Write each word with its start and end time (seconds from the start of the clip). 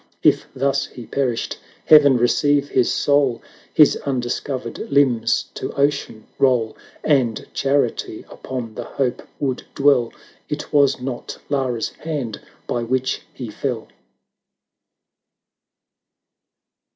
If 0.23 0.47
thus 0.55 0.87
he 0.87 1.05
perished. 1.05 1.59
Heaven 1.85 2.17
receive 2.17 2.69
his 2.69 2.91
soul! 2.91 3.39
His 3.71 3.97
undiscovered 3.97 4.79
limbs 4.91 5.51
to 5.53 5.71
ocean 5.73 6.25
roll;— 6.39 6.75
And 7.19 7.45
Charity 7.53 8.25
upon 8.27 8.73
the 8.73 8.83
hope 8.83 9.21
would 9.39 9.63
dwell 9.75 10.05
1 10.05 10.11
241 10.57 10.57
It 10.57 10.73
was 10.73 10.99
not 11.01 11.37
Lara's 11.49 11.89
hand 11.89 12.41
by 12.65 12.81
which 12.81 13.21
he 13.31 13.51
fell. 13.51 13.89